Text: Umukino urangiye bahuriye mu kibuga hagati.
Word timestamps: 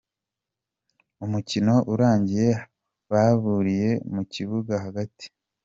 Umukino 1.25 1.73
urangiye 1.93 2.47
bahuriye 3.09 3.89
mu 4.13 4.21
kibuga 4.33 4.73
hagati. 4.85 5.25